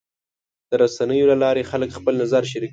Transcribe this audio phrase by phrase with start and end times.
[0.69, 2.69] د رسنیو له لارې خلک خپل نظر شریکوي.